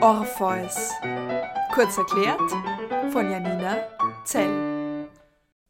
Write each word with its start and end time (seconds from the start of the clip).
Orpheus. 0.00 0.92
Kurz 1.72 1.98
erklärt 1.98 2.50
von 3.10 3.28
Janina 3.28 3.78
Zell. 4.22 5.08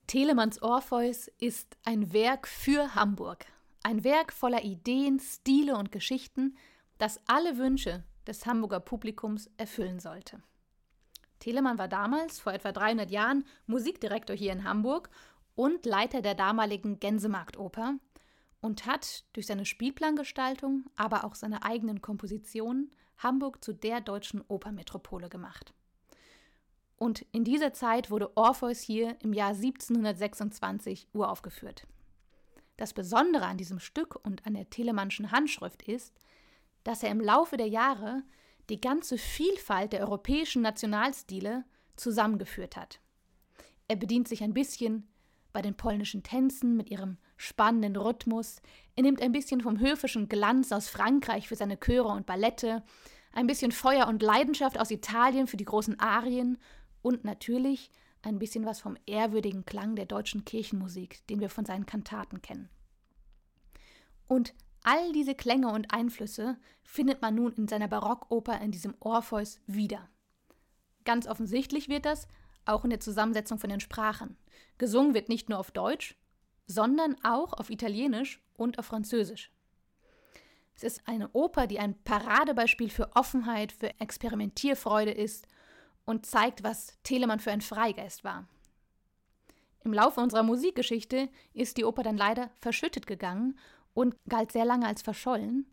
Telemanns 0.06 0.60
Orpheus 0.60 1.28
ist 1.38 1.78
ein 1.86 2.12
Werk 2.12 2.46
für 2.46 2.94
Hamburg. 2.94 3.46
Ein 3.82 4.04
Werk 4.04 4.34
voller 4.34 4.64
Ideen, 4.64 5.18
Stile 5.18 5.76
und 5.76 5.92
Geschichten, 5.92 6.58
das 6.98 7.20
alle 7.26 7.56
Wünsche 7.56 8.04
des 8.26 8.44
Hamburger 8.44 8.80
Publikums 8.80 9.50
erfüllen 9.56 9.98
sollte. 9.98 10.42
Telemann 11.38 11.78
war 11.78 11.88
damals, 11.88 12.38
vor 12.38 12.52
etwa 12.52 12.72
300 12.72 13.10
Jahren, 13.10 13.46
Musikdirektor 13.66 14.36
hier 14.36 14.52
in 14.52 14.64
Hamburg 14.64 15.08
und 15.54 15.86
Leiter 15.86 16.20
der 16.20 16.34
damaligen 16.34 17.00
Gänsemarktoper 17.00 17.94
und 18.60 18.86
hat 18.86 19.24
durch 19.32 19.46
seine 19.46 19.64
Spielplangestaltung, 19.64 20.84
aber 20.96 21.24
auch 21.24 21.34
seine 21.34 21.62
eigenen 21.64 22.00
Kompositionen 22.00 22.90
Hamburg 23.18 23.64
zu 23.64 23.72
der 23.72 24.00
deutschen 24.00 24.42
Opermetropole 24.48 25.28
gemacht. 25.28 25.74
Und 26.96 27.24
in 27.30 27.44
dieser 27.44 27.72
Zeit 27.72 28.10
wurde 28.10 28.36
Orpheus 28.36 28.80
hier 28.80 29.16
im 29.20 29.32
Jahr 29.32 29.50
1726 29.50 31.08
uraufgeführt. 31.12 31.86
Das 32.76 32.92
Besondere 32.92 33.46
an 33.46 33.56
diesem 33.56 33.78
Stück 33.78 34.16
und 34.24 34.46
an 34.46 34.54
der 34.54 34.70
Telemannschen 34.70 35.30
Handschrift 35.30 35.82
ist, 35.82 36.14
dass 36.84 37.02
er 37.02 37.10
im 37.10 37.20
Laufe 37.20 37.56
der 37.56 37.68
Jahre 37.68 38.22
die 38.68 38.80
ganze 38.80 39.18
Vielfalt 39.18 39.92
der 39.92 40.00
europäischen 40.00 40.62
Nationalstile 40.62 41.64
zusammengeführt 41.96 42.76
hat. 42.76 43.00
Er 43.88 43.96
bedient 43.96 44.28
sich 44.28 44.42
ein 44.42 44.54
bisschen 44.54 45.08
bei 45.52 45.62
den 45.62 45.76
polnischen 45.76 46.22
Tänzen 46.22 46.76
mit 46.76 46.90
ihrem 46.90 47.18
spannenden 47.38 47.96
Rhythmus. 47.96 48.60
Er 48.96 49.04
nimmt 49.04 49.22
ein 49.22 49.32
bisschen 49.32 49.62
vom 49.62 49.80
höfischen 49.80 50.28
Glanz 50.28 50.70
aus 50.72 50.88
Frankreich 50.88 51.48
für 51.48 51.56
seine 51.56 51.78
Chöre 51.78 52.08
und 52.08 52.26
Ballette, 52.26 52.82
ein 53.32 53.46
bisschen 53.46 53.72
Feuer 53.72 54.08
und 54.08 54.22
Leidenschaft 54.22 54.78
aus 54.78 54.90
Italien 54.90 55.46
für 55.46 55.56
die 55.56 55.64
großen 55.64 55.98
Arien 55.98 56.58
und 57.00 57.24
natürlich 57.24 57.90
ein 58.22 58.38
bisschen 58.38 58.66
was 58.66 58.80
vom 58.80 58.96
ehrwürdigen 59.06 59.64
Klang 59.64 59.94
der 59.94 60.06
deutschen 60.06 60.44
Kirchenmusik, 60.44 61.26
den 61.28 61.40
wir 61.40 61.48
von 61.48 61.64
seinen 61.64 61.86
Kantaten 61.86 62.42
kennen. 62.42 62.68
Und 64.26 64.54
all 64.82 65.12
diese 65.12 65.34
Klänge 65.34 65.68
und 65.72 65.92
Einflüsse 65.92 66.58
findet 66.82 67.22
man 67.22 67.36
nun 67.36 67.52
in 67.52 67.68
seiner 67.68 67.88
Barockoper 67.88 68.60
in 68.60 68.72
diesem 68.72 68.94
Orpheus 69.00 69.60
wieder. 69.66 70.08
Ganz 71.04 71.26
offensichtlich 71.26 71.88
wird 71.88 72.04
das 72.04 72.26
auch 72.64 72.84
in 72.84 72.90
der 72.90 73.00
Zusammensetzung 73.00 73.58
von 73.58 73.70
den 73.70 73.80
Sprachen. 73.80 74.36
Gesungen 74.76 75.14
wird 75.14 75.28
nicht 75.28 75.48
nur 75.48 75.58
auf 75.58 75.70
Deutsch, 75.70 76.16
sondern 76.68 77.16
auch 77.24 77.54
auf 77.54 77.70
Italienisch 77.70 78.40
und 78.56 78.78
auf 78.78 78.86
Französisch. 78.86 79.50
Es 80.76 80.84
ist 80.84 81.08
eine 81.08 81.28
Oper, 81.32 81.66
die 81.66 81.80
ein 81.80 82.00
Paradebeispiel 82.04 82.90
für 82.90 83.16
Offenheit, 83.16 83.72
für 83.72 83.98
Experimentierfreude 83.98 85.10
ist 85.10 85.48
und 86.04 86.24
zeigt, 86.24 86.62
was 86.62 86.96
Telemann 87.02 87.40
für 87.40 87.50
ein 87.50 87.62
Freigeist 87.62 88.22
war. 88.22 88.46
Im 89.82 89.92
Laufe 89.92 90.20
unserer 90.20 90.42
Musikgeschichte 90.44 91.30
ist 91.52 91.78
die 91.78 91.84
Oper 91.84 92.02
dann 92.02 92.16
leider 92.16 92.50
verschüttet 92.60 93.06
gegangen 93.06 93.58
und 93.94 94.14
galt 94.28 94.52
sehr 94.52 94.64
lange 94.64 94.86
als 94.86 95.02
verschollen. 95.02 95.66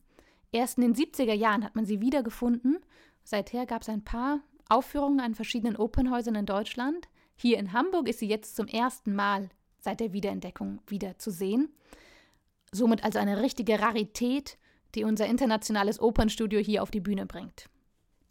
Erst 0.51 0.77
in 0.77 0.93
den 0.93 0.95
70er 0.95 1.33
Jahren 1.33 1.63
hat 1.63 1.75
man 1.75 1.85
sie 1.85 2.01
wiedergefunden. 2.01 2.79
Seither 3.23 3.65
gab 3.65 3.81
es 3.81 3.89
ein 3.89 4.03
paar 4.03 4.39
Aufführungen 4.69 5.19
an 5.19 5.35
verschiedenen 5.35 5.75
Opernhäusern 5.75 6.35
in 6.35 6.45
Deutschland. 6.45 7.09
Hier 7.35 7.59
in 7.59 7.73
Hamburg 7.73 8.07
ist 8.07 8.19
sie 8.19 8.27
jetzt 8.27 8.55
zum 8.55 8.67
ersten 8.67 9.13
Mal 9.13 9.49
seit 9.85 10.01
der 10.01 10.11
Wiederentdeckung 10.11 10.81
wieder 10.87 11.17
zu 11.17 11.31
sehen. 11.31 11.69
Somit 12.71 13.03
also 13.05 13.19
eine 13.19 13.41
richtige 13.41 13.79
Rarität, 13.79 14.57
die 14.95 15.05
unser 15.05 15.27
internationales 15.27 15.99
Opernstudio 16.01 16.59
hier 16.59 16.83
auf 16.83 16.91
die 16.91 16.99
Bühne 16.99 17.25
bringt. 17.25 17.69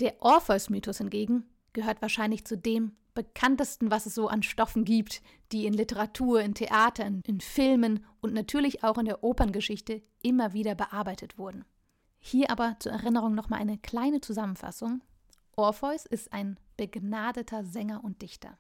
Der 0.00 0.20
Orpheus-Mythos 0.20 0.98
hingegen 0.98 1.44
gehört 1.72 2.02
wahrscheinlich 2.02 2.44
zu 2.44 2.58
dem 2.58 2.96
bekanntesten, 3.14 3.92
was 3.92 4.06
es 4.06 4.16
so 4.16 4.26
an 4.26 4.42
Stoffen 4.42 4.84
gibt, 4.84 5.22
die 5.52 5.66
in 5.66 5.72
Literatur, 5.72 6.40
in 6.40 6.54
Theatern, 6.54 7.22
in 7.24 7.40
Filmen 7.40 8.04
und 8.20 8.34
natürlich 8.34 8.82
auch 8.82 8.98
in 8.98 9.06
der 9.06 9.22
Operngeschichte 9.22 10.02
immer 10.22 10.52
wieder 10.52 10.74
bearbeitet 10.74 11.38
wurden. 11.38 11.64
Hier 12.18 12.50
aber 12.50 12.76
zur 12.80 12.90
Erinnerung 12.90 13.36
nochmal 13.36 13.60
eine 13.60 13.78
kleine 13.78 14.20
Zusammenfassung. 14.20 15.02
Orpheus 15.54 16.04
ist 16.06 16.32
ein 16.32 16.58
begnadeter 16.76 17.62
Sänger 17.62 18.02
und 18.02 18.20
Dichter. 18.22 18.58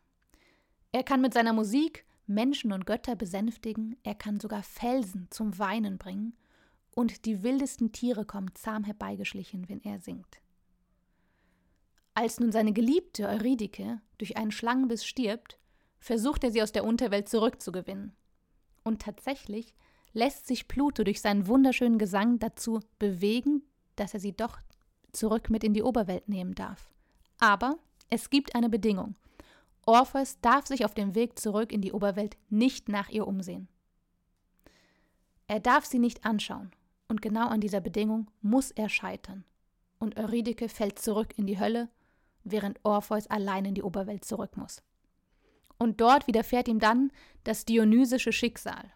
Er 0.92 1.02
kann 1.02 1.20
mit 1.20 1.34
seiner 1.34 1.52
Musik 1.52 2.04
Menschen 2.26 2.72
und 2.72 2.86
Götter 2.86 3.16
besänftigen, 3.16 3.96
er 4.02 4.14
kann 4.14 4.40
sogar 4.40 4.62
Felsen 4.62 5.28
zum 5.30 5.58
Weinen 5.58 5.98
bringen, 5.98 6.34
und 6.94 7.24
die 7.24 7.42
wildesten 7.42 7.90
Tiere 7.90 8.24
kommen 8.24 8.54
zahm 8.54 8.84
herbeigeschlichen, 8.84 9.68
wenn 9.68 9.80
er 9.82 9.98
singt. 9.98 10.40
Als 12.14 12.38
nun 12.38 12.52
seine 12.52 12.72
Geliebte 12.72 13.26
Eurydike 13.26 14.00
durch 14.18 14.36
einen 14.36 14.52
Schlangenbiss 14.52 15.04
stirbt, 15.04 15.58
versucht 15.98 16.44
er 16.44 16.52
sie 16.52 16.62
aus 16.62 16.70
der 16.70 16.84
Unterwelt 16.84 17.28
zurückzugewinnen. 17.28 18.12
Und 18.84 19.02
tatsächlich 19.02 19.74
lässt 20.12 20.46
sich 20.46 20.68
Pluto 20.68 21.02
durch 21.02 21.20
seinen 21.20 21.48
wunderschönen 21.48 21.98
Gesang 21.98 22.38
dazu 22.38 22.80
bewegen, 23.00 23.62
dass 23.96 24.14
er 24.14 24.20
sie 24.20 24.32
doch 24.32 24.58
zurück 25.10 25.50
mit 25.50 25.64
in 25.64 25.74
die 25.74 25.82
Oberwelt 25.82 26.28
nehmen 26.28 26.54
darf. 26.54 26.92
Aber 27.40 27.78
es 28.10 28.30
gibt 28.30 28.54
eine 28.54 28.68
Bedingung. 28.68 29.16
Orpheus 29.86 30.40
darf 30.40 30.66
sich 30.66 30.84
auf 30.84 30.94
dem 30.94 31.14
Weg 31.14 31.38
zurück 31.38 31.72
in 31.72 31.80
die 31.80 31.92
Oberwelt 31.92 32.36
nicht 32.48 32.88
nach 32.88 33.08
ihr 33.08 33.26
umsehen. 33.26 33.68
Er 35.46 35.60
darf 35.60 35.84
sie 35.84 35.98
nicht 35.98 36.24
anschauen, 36.24 36.70
und 37.08 37.20
genau 37.22 37.48
an 37.48 37.60
dieser 37.60 37.80
Bedingung 37.80 38.30
muss 38.40 38.70
er 38.70 38.88
scheitern. 38.88 39.44
Und 39.98 40.16
Eurydike 40.16 40.68
fällt 40.68 40.98
zurück 40.98 41.34
in 41.36 41.46
die 41.46 41.58
Hölle, 41.58 41.88
während 42.44 42.80
Orpheus 42.82 43.26
allein 43.26 43.64
in 43.64 43.74
die 43.74 43.82
Oberwelt 43.82 44.24
zurück 44.24 44.56
muss. 44.56 44.82
Und 45.78 46.00
dort 46.00 46.26
widerfährt 46.26 46.68
ihm 46.68 46.78
dann 46.78 47.10
das 47.42 47.64
dionysische 47.64 48.32
Schicksal. 48.32 48.92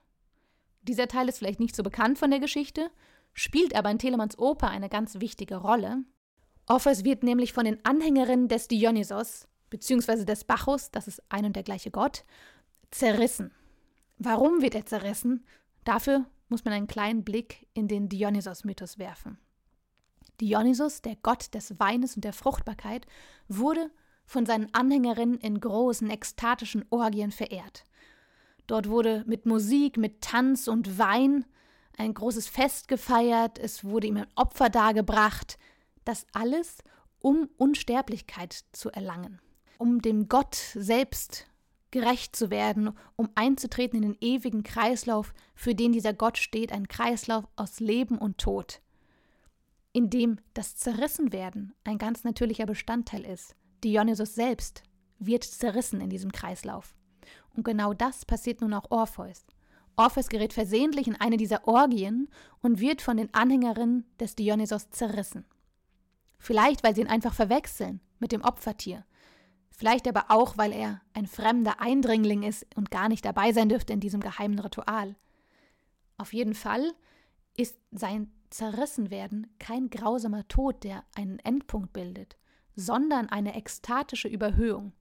Dieser 0.82 1.08
Teil 1.08 1.28
ist 1.28 1.38
vielleicht 1.38 1.60
nicht 1.60 1.76
so 1.76 1.82
bekannt 1.82 2.18
von 2.18 2.30
der 2.30 2.40
Geschichte, 2.40 2.90
spielt 3.34 3.74
aber 3.74 3.90
in 3.90 3.98
Telemanns 3.98 4.38
Oper 4.38 4.68
eine 4.68 4.88
ganz 4.88 5.20
wichtige 5.20 5.56
Rolle. 5.56 6.04
Orpheus 6.66 7.04
wird 7.04 7.22
nämlich 7.22 7.52
von 7.52 7.64
den 7.64 7.84
Anhängerinnen 7.84 8.48
des 8.48 8.68
Dionysos, 8.68 9.48
beziehungsweise 9.70 10.24
des 10.24 10.44
Bacchus, 10.44 10.90
das 10.90 11.08
ist 11.08 11.22
ein 11.28 11.44
und 11.44 11.56
der 11.56 11.62
gleiche 11.62 11.90
Gott, 11.90 12.24
zerrissen. 12.90 13.52
Warum 14.18 14.62
wird 14.62 14.74
er 14.74 14.86
zerrissen? 14.86 15.44
Dafür 15.84 16.24
muss 16.48 16.64
man 16.64 16.74
einen 16.74 16.86
kleinen 16.86 17.24
Blick 17.24 17.66
in 17.74 17.88
den 17.88 18.08
Dionysos-Mythos 18.08 18.98
werfen. 18.98 19.38
Dionysos, 20.40 21.02
der 21.02 21.16
Gott 21.16 21.54
des 21.54 21.78
Weines 21.78 22.14
und 22.14 22.24
der 22.24 22.32
Fruchtbarkeit, 22.32 23.06
wurde 23.48 23.90
von 24.24 24.46
seinen 24.46 24.72
Anhängerinnen 24.74 25.38
in 25.38 25.60
großen 25.60 26.10
ekstatischen 26.10 26.84
Orgien 26.90 27.32
verehrt. 27.32 27.84
Dort 28.66 28.88
wurde 28.88 29.24
mit 29.26 29.46
Musik, 29.46 29.96
mit 29.96 30.20
Tanz 30.20 30.68
und 30.68 30.98
Wein 30.98 31.44
ein 31.96 32.14
großes 32.14 32.46
Fest 32.46 32.86
gefeiert, 32.86 33.58
es 33.58 33.84
wurde 33.84 34.06
ihm 34.06 34.18
ein 34.18 34.26
Opfer 34.36 34.68
dargebracht, 34.68 35.58
das 36.04 36.26
alles, 36.32 36.78
um 37.20 37.48
Unsterblichkeit 37.56 38.64
zu 38.72 38.90
erlangen, 38.90 39.40
um 39.78 40.02
dem 40.02 40.28
Gott 40.28 40.54
selbst 40.74 41.46
gerecht 41.90 42.36
zu 42.36 42.50
werden, 42.50 42.90
um 43.16 43.30
einzutreten 43.34 44.02
in 44.02 44.12
den 44.12 44.18
ewigen 44.20 44.62
Kreislauf, 44.62 45.32
für 45.54 45.74
den 45.74 45.92
dieser 45.92 46.12
Gott 46.12 46.36
steht, 46.36 46.72
ein 46.72 46.88
Kreislauf 46.88 47.44
aus 47.56 47.80
Leben 47.80 48.18
und 48.18 48.38
Tod, 48.38 48.80
in 49.92 50.10
dem 50.10 50.38
das 50.54 50.76
Zerrissenwerden 50.76 51.74
ein 51.84 51.98
ganz 51.98 52.24
natürlicher 52.24 52.66
Bestandteil 52.66 53.24
ist. 53.24 53.54
Dionysos 53.82 54.34
selbst 54.34 54.82
wird 55.18 55.44
zerrissen 55.44 56.00
in 56.00 56.10
diesem 56.10 56.32
Kreislauf. 56.32 56.94
Und 57.56 57.64
genau 57.64 57.94
das 57.94 58.24
passiert 58.24 58.60
nun 58.60 58.74
auch 58.74 58.90
Orpheus. 58.90 59.46
Orpheus 59.96 60.28
gerät 60.28 60.52
versehentlich 60.52 61.08
in 61.08 61.16
eine 61.16 61.36
dieser 61.36 61.66
Orgien 61.66 62.28
und 62.60 62.78
wird 62.78 63.02
von 63.02 63.16
den 63.16 63.32
Anhängerinnen 63.34 64.04
des 64.20 64.36
Dionysos 64.36 64.90
zerrissen. 64.90 65.44
Vielleicht, 66.38 66.84
weil 66.84 66.94
sie 66.94 67.00
ihn 67.00 67.08
einfach 67.08 67.34
verwechseln 67.34 68.00
mit 68.20 68.30
dem 68.30 68.42
Opfertier, 68.42 69.04
Vielleicht 69.78 70.08
aber 70.08 70.24
auch, 70.26 70.58
weil 70.58 70.72
er 70.72 71.02
ein 71.14 71.28
fremder 71.28 71.80
Eindringling 71.80 72.42
ist 72.42 72.66
und 72.74 72.90
gar 72.90 73.08
nicht 73.08 73.24
dabei 73.24 73.52
sein 73.52 73.68
dürfte 73.68 73.92
in 73.92 74.00
diesem 74.00 74.20
geheimen 74.20 74.58
Ritual. 74.58 75.14
Auf 76.16 76.32
jeden 76.32 76.54
Fall 76.54 76.92
ist 77.56 77.78
sein 77.92 78.28
Zerrissenwerden 78.50 79.46
kein 79.60 79.88
grausamer 79.88 80.48
Tod, 80.48 80.82
der 80.82 81.04
einen 81.14 81.38
Endpunkt 81.38 81.92
bildet, 81.92 82.36
sondern 82.74 83.28
eine 83.28 83.54
ekstatische 83.54 84.26
Überhöhung. 84.26 84.94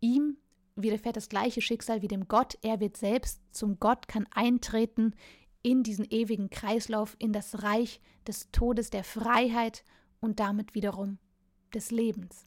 Ihm 0.00 0.38
widerfährt 0.74 1.18
das 1.18 1.28
gleiche 1.28 1.60
Schicksal 1.60 2.00
wie 2.00 2.08
dem 2.08 2.28
Gott, 2.28 2.56
er 2.62 2.80
wird 2.80 2.96
selbst 2.96 3.42
zum 3.50 3.78
Gott, 3.78 4.08
kann 4.08 4.26
eintreten 4.30 5.14
in 5.60 5.82
diesen 5.82 6.06
ewigen 6.08 6.48
Kreislauf, 6.48 7.14
in 7.18 7.34
das 7.34 7.62
Reich 7.62 8.00
des 8.26 8.50
Todes, 8.52 8.88
der 8.88 9.04
Freiheit 9.04 9.84
und 10.18 10.40
damit 10.40 10.74
wiederum 10.74 11.18
des 11.74 11.90
Lebens. 11.90 12.46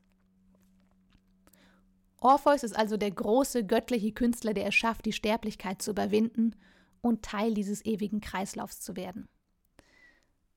Orpheus 2.25 2.63
ist 2.63 2.75
also 2.75 2.98
der 2.98 3.12
große 3.12 3.68
göttliche 3.68 4.12
Künstler, 4.12 4.56
der 4.56 4.66
es 4.66 4.74
schafft, 4.74 5.06
die 5.06 5.13
Sterblichkeit 5.13 5.83
zu 5.83 5.92
überwinden 5.92 6.56
und 7.01 7.22
Teil 7.22 7.54
dieses 7.54 7.86
ewigen 7.86 8.19
Kreislaufs 8.19 8.81
zu 8.81 8.95
werden. 8.95 9.30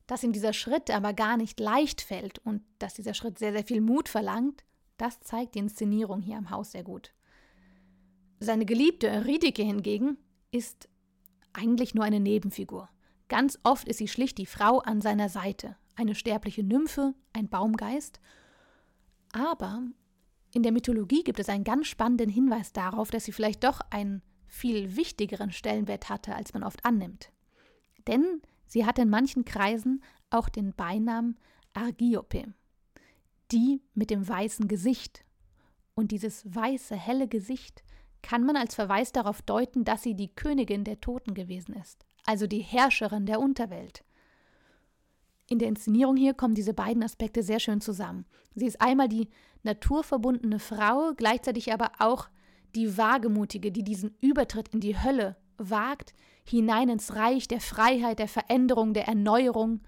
Dass 0.06 0.22
ihm 0.22 0.32
dieser 0.32 0.54
Schritt 0.54 0.90
aber 0.90 1.12
gar 1.12 1.36
nicht 1.36 1.60
leicht 1.60 2.00
fällt 2.00 2.38
und 2.38 2.62
dass 2.78 2.94
dieser 2.94 3.12
Schritt 3.12 3.38
sehr, 3.38 3.52
sehr 3.52 3.64
viel 3.64 3.82
Mut 3.82 4.08
verlangt, 4.08 4.64
das 4.96 5.20
zeigt 5.20 5.56
die 5.56 5.58
Inszenierung 5.58 6.22
hier 6.22 6.38
am 6.38 6.48
Haus 6.48 6.72
sehr 6.72 6.84
gut. 6.84 7.12
Seine 8.40 8.64
geliebte 8.64 9.10
Euridike 9.10 9.62
hingegen 9.62 10.16
ist 10.50 10.88
eigentlich 11.52 11.94
nur 11.94 12.04
eine 12.04 12.18
Nebenfigur. 12.18 12.88
Ganz 13.28 13.58
oft 13.62 13.86
ist 13.86 13.98
sie 13.98 14.08
schlicht 14.08 14.38
die 14.38 14.46
Frau 14.46 14.78
an 14.78 15.02
seiner 15.02 15.28
Seite, 15.28 15.76
eine 15.96 16.14
sterbliche 16.14 16.62
Nymphe, 16.62 17.14
ein 17.34 17.50
Baumgeist. 17.50 18.20
Aber 19.32 19.82
in 20.58 20.64
der 20.64 20.72
Mythologie 20.72 21.22
gibt 21.22 21.38
es 21.38 21.48
einen 21.48 21.64
ganz 21.64 21.86
spannenden 21.86 22.28
Hinweis 22.28 22.72
darauf, 22.72 23.10
dass 23.10 23.24
sie 23.24 23.32
vielleicht 23.32 23.62
doch 23.62 23.80
einen 23.90 24.22
viel 24.48 24.96
wichtigeren 24.96 25.52
Stellenwert 25.52 26.08
hatte, 26.08 26.34
als 26.34 26.52
man 26.52 26.64
oft 26.64 26.84
annimmt. 26.84 27.30
Denn 28.08 28.42
sie 28.66 28.84
hatte 28.84 29.02
in 29.02 29.08
manchen 29.08 29.44
Kreisen 29.44 30.02
auch 30.30 30.48
den 30.48 30.74
Beinamen 30.74 31.38
Argiope, 31.74 32.54
die 33.52 33.82
mit 33.94 34.10
dem 34.10 34.26
weißen 34.26 34.66
Gesicht. 34.66 35.24
Und 35.94 36.10
dieses 36.10 36.42
weiße, 36.52 36.96
helle 36.96 37.28
Gesicht 37.28 37.84
kann 38.22 38.44
man 38.44 38.56
als 38.56 38.74
Verweis 38.74 39.12
darauf 39.12 39.42
deuten, 39.42 39.84
dass 39.84 40.02
sie 40.02 40.14
die 40.14 40.34
Königin 40.34 40.82
der 40.82 41.00
Toten 41.00 41.34
gewesen 41.34 41.74
ist, 41.74 42.04
also 42.26 42.48
die 42.48 42.62
Herrscherin 42.62 43.26
der 43.26 43.38
Unterwelt. 43.38 44.02
In 45.48 45.58
der 45.58 45.68
Inszenierung 45.68 46.16
hier 46.16 46.34
kommen 46.34 46.54
diese 46.54 46.74
beiden 46.74 47.02
Aspekte 47.02 47.42
sehr 47.42 47.58
schön 47.58 47.80
zusammen. 47.80 48.26
Sie 48.54 48.66
ist 48.66 48.80
einmal 48.80 49.08
die 49.08 49.28
naturverbundene 49.62 50.58
Frau, 50.58 51.12
gleichzeitig 51.16 51.72
aber 51.72 51.92
auch 51.98 52.28
die 52.74 52.98
Wagemutige, 52.98 53.72
die 53.72 53.82
diesen 53.82 54.14
Übertritt 54.20 54.68
in 54.68 54.80
die 54.80 55.02
Hölle 55.02 55.36
wagt, 55.56 56.14
hinein 56.44 56.90
ins 56.90 57.14
Reich 57.14 57.48
der 57.48 57.60
Freiheit, 57.60 58.18
der 58.18 58.28
Veränderung, 58.28 58.92
der 58.92 59.08
Erneuerung, 59.08 59.80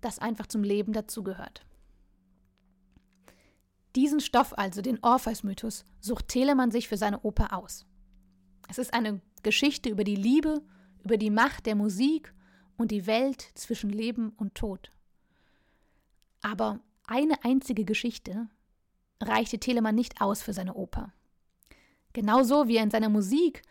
das 0.00 0.18
einfach 0.18 0.46
zum 0.46 0.62
Leben 0.62 0.92
dazugehört. 0.92 1.64
Diesen 3.96 4.20
Stoff 4.20 4.56
also, 4.56 4.82
den 4.82 5.02
Orpheus-Mythos, 5.02 5.84
sucht 5.98 6.28
Telemann 6.28 6.70
sich 6.70 6.88
für 6.88 6.96
seine 6.96 7.20
Oper 7.22 7.52
aus. 7.56 7.86
Es 8.68 8.78
ist 8.78 8.92
eine 8.92 9.20
Geschichte 9.42 9.88
über 9.88 10.04
die 10.04 10.14
Liebe, 10.14 10.62
über 11.02 11.16
die 11.16 11.30
Macht 11.30 11.66
der 11.66 11.74
Musik 11.74 12.34
und 12.78 12.90
die 12.90 13.06
Welt 13.06 13.42
zwischen 13.54 13.90
Leben 13.90 14.30
und 14.38 14.54
Tod. 14.54 14.90
Aber 16.40 16.80
eine 17.06 17.44
einzige 17.44 17.84
Geschichte 17.84 18.48
reichte 19.20 19.58
Telemann 19.58 19.94
nicht 19.94 20.22
aus 20.22 20.40
für 20.40 20.54
seine 20.54 20.74
Oper. 20.74 21.12
Genauso 22.14 22.68
wie 22.68 22.76
er 22.76 22.84
in 22.84 22.90
seiner 22.90 23.10
Musik 23.10 23.62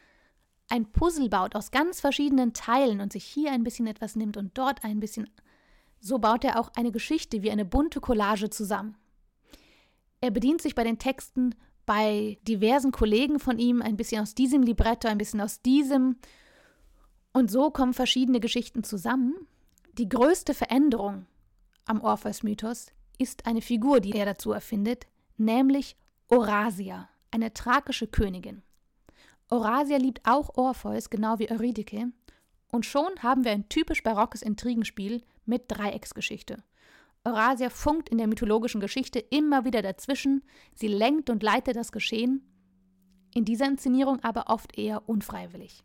ein 0.70 0.92
Puzzle 0.92 1.30
baut 1.30 1.56
aus 1.56 1.72
ganz 1.72 2.02
verschiedenen 2.02 2.54
Teilen 2.54 3.00
und 3.00 3.14
sich 3.14 3.24
hier 3.24 3.52
ein 3.52 3.64
bisschen 3.64 3.88
etwas 3.88 4.16
nimmt 4.16 4.38
und 4.38 4.58
dort 4.58 4.84
ein 4.84 5.00
bisschen, 5.00 5.30
so 6.00 6.20
baut 6.20 6.44
er 6.44 6.60
auch 6.60 6.70
eine 6.76 6.92
Geschichte 6.92 7.42
wie 7.42 7.52
eine 7.52 7.66
bunte 7.66 8.02
Collage 8.02 8.50
zusammen. 8.50 8.98
Er 10.20 10.32
bedient 10.32 10.62
sich 10.62 10.76
bei 10.76 10.84
den 10.84 11.00
Texten 11.00 11.56
bei 11.86 12.38
diversen 12.46 12.92
Kollegen 12.92 13.40
von 13.40 13.60
ihm, 13.60 13.82
ein 13.82 13.96
bisschen 13.96 14.22
aus 14.22 14.36
diesem 14.36 14.62
Libretto, 14.62 15.08
ein 15.08 15.18
bisschen 15.18 15.40
aus 15.40 15.62
diesem. 15.62 16.18
Und 17.38 17.52
so 17.52 17.70
kommen 17.70 17.94
verschiedene 17.94 18.40
Geschichten 18.40 18.84
zusammen. 18.84 19.36
Die 19.94 20.10
größte 20.10 20.56
Veränderung 20.56 21.28
am 21.86 22.02
Orpheus-Mythos 22.02 22.88
ist 23.20 23.46
eine 23.46 23.62
Figur, 23.62 24.00
die 24.00 24.14
er 24.14 24.26
dazu 24.26 24.54
erfindet, 24.54 25.06
nämlich 25.38 25.98
Orasia, 26.30 27.10
eine 27.30 27.54
thrakische 27.54 28.08
Königin. 28.08 28.64
Orasia 29.52 29.98
liebt 29.98 30.22
auch 30.24 30.58
Orpheus, 30.58 31.12
genau 31.12 31.38
wie 31.38 31.52
Eurydike, 31.52 32.12
und 32.72 32.88
schon 32.88 33.22
haben 33.22 33.46
wir 33.46 33.52
ein 33.52 33.70
typisch 33.70 34.02
barockes 34.02 34.42
Intrigenspiel 34.42 35.22
mit 35.46 35.66
Dreiecksgeschichte. 35.68 36.64
Eurasia 37.24 37.70
funkt 37.70 38.10
in 38.10 38.18
der 38.18 38.26
mythologischen 38.26 38.82
Geschichte 38.82 39.20
immer 39.20 39.64
wieder 39.64 39.84
dazwischen, 39.84 40.42
sie 40.74 40.88
lenkt 40.88 41.30
und 41.30 41.44
leitet 41.44 41.76
das 41.76 41.92
Geschehen, 41.92 42.42
in 43.36 43.46
dieser 43.46 43.68
Inszenierung 43.68 44.24
aber 44.24 44.46
oft 44.48 44.76
eher 44.76 45.08
unfreiwillig. 45.08 45.84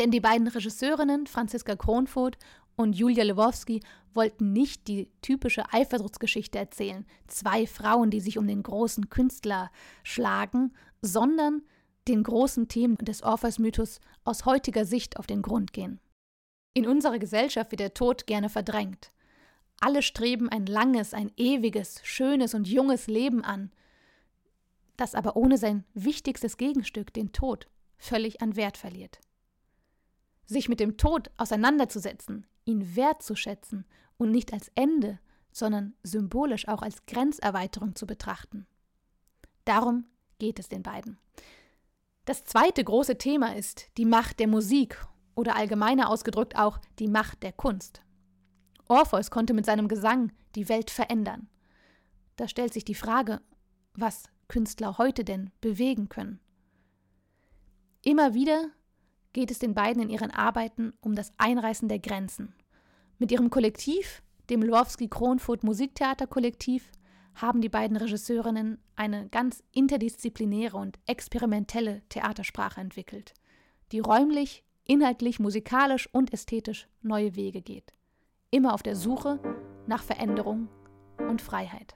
Denn 0.00 0.10
die 0.10 0.20
beiden 0.20 0.48
Regisseurinnen, 0.48 1.26
Franziska 1.26 1.76
Kronfurt 1.76 2.38
und 2.74 2.94
Julia 2.94 3.22
Lewowski, 3.22 3.82
wollten 4.14 4.54
nicht 4.54 4.88
die 4.88 5.10
typische 5.20 5.70
Eifersuchtsgeschichte 5.74 6.58
erzählen, 6.58 7.04
zwei 7.26 7.66
Frauen, 7.66 8.10
die 8.10 8.20
sich 8.20 8.38
um 8.38 8.46
den 8.46 8.62
großen 8.62 9.10
Künstler 9.10 9.70
schlagen, 10.02 10.72
sondern 11.02 11.60
den 12.08 12.22
großen 12.22 12.66
Themen 12.68 12.96
des 12.96 13.22
Orpheus-Mythos 13.22 14.00
aus 14.24 14.46
heutiger 14.46 14.86
Sicht 14.86 15.18
auf 15.18 15.26
den 15.26 15.42
Grund 15.42 15.74
gehen. 15.74 16.00
In 16.72 16.86
unserer 16.86 17.18
Gesellschaft 17.18 17.70
wird 17.70 17.80
der 17.80 17.92
Tod 17.92 18.26
gerne 18.26 18.48
verdrängt. 18.48 19.10
Alle 19.80 20.00
streben 20.00 20.48
ein 20.48 20.64
langes, 20.64 21.12
ein 21.12 21.30
ewiges, 21.36 22.00
schönes 22.04 22.54
und 22.54 22.66
junges 22.66 23.06
Leben 23.06 23.44
an, 23.44 23.70
das 24.96 25.14
aber 25.14 25.36
ohne 25.36 25.58
sein 25.58 25.84
wichtigstes 25.92 26.56
Gegenstück, 26.56 27.12
den 27.12 27.32
Tod, 27.32 27.68
völlig 27.98 28.40
an 28.40 28.56
Wert 28.56 28.78
verliert. 28.78 29.20
Sich 30.50 30.68
mit 30.68 30.80
dem 30.80 30.96
Tod 30.96 31.30
auseinanderzusetzen, 31.36 32.44
ihn 32.64 32.96
wertzuschätzen 32.96 33.86
und 34.16 34.32
nicht 34.32 34.52
als 34.52 34.68
Ende, 34.74 35.20
sondern 35.52 35.94
symbolisch 36.02 36.66
auch 36.66 36.82
als 36.82 37.06
Grenzerweiterung 37.06 37.94
zu 37.94 38.04
betrachten. 38.04 38.66
Darum 39.64 40.06
geht 40.40 40.58
es 40.58 40.68
den 40.68 40.82
beiden. 40.82 41.18
Das 42.24 42.42
zweite 42.42 42.82
große 42.82 43.16
Thema 43.16 43.54
ist 43.54 43.96
die 43.96 44.04
Macht 44.04 44.40
der 44.40 44.48
Musik 44.48 45.00
oder 45.36 45.54
allgemeiner 45.54 46.10
ausgedrückt 46.10 46.56
auch 46.56 46.78
die 46.98 47.06
Macht 47.06 47.44
der 47.44 47.52
Kunst. 47.52 48.02
Orpheus 48.88 49.30
konnte 49.30 49.54
mit 49.54 49.66
seinem 49.66 49.86
Gesang 49.86 50.32
die 50.56 50.68
Welt 50.68 50.90
verändern. 50.90 51.48
Da 52.34 52.48
stellt 52.48 52.72
sich 52.72 52.84
die 52.84 52.96
Frage, 52.96 53.40
was 53.94 54.24
Künstler 54.48 54.98
heute 54.98 55.22
denn 55.22 55.52
bewegen 55.60 56.08
können. 56.08 56.40
Immer 58.02 58.34
wieder 58.34 58.70
geht 59.32 59.50
es 59.50 59.58
den 59.58 59.74
beiden 59.74 60.02
in 60.02 60.10
ihren 60.10 60.30
Arbeiten 60.30 60.92
um 61.00 61.14
das 61.14 61.32
Einreißen 61.38 61.88
der 61.88 61.98
Grenzen. 61.98 62.54
Mit 63.18 63.32
ihrem 63.32 63.50
Kollektiv, 63.50 64.22
dem 64.48 64.62
Lwowski-Kronfurt 64.62 65.62
Musiktheaterkollektiv, 65.62 66.90
haben 67.34 67.60
die 67.60 67.68
beiden 67.68 67.96
Regisseurinnen 67.96 68.82
eine 68.96 69.28
ganz 69.28 69.62
interdisziplinäre 69.72 70.76
und 70.76 70.98
experimentelle 71.06 72.02
Theatersprache 72.08 72.80
entwickelt, 72.80 73.34
die 73.92 74.00
räumlich, 74.00 74.64
inhaltlich, 74.84 75.38
musikalisch 75.38 76.08
und 76.12 76.32
ästhetisch 76.32 76.88
neue 77.02 77.36
Wege 77.36 77.62
geht 77.62 77.92
immer 78.50 78.74
auf 78.74 78.82
der 78.82 78.96
Suche 78.96 79.38
nach 79.86 80.02
Veränderung 80.02 80.68
und 81.18 81.40
Freiheit. 81.40 81.94